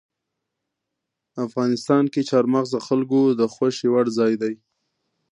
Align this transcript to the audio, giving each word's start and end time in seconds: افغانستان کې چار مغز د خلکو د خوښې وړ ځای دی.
افغانستان 1.45 2.03
کې 2.13 2.21
چار 2.29 2.45
مغز 2.53 2.69
د 2.73 2.77
خلکو 2.87 3.19
د 3.39 3.41
خوښې 3.53 3.87
وړ 3.91 4.05
ځای 4.17 4.33
دی. 4.41 4.53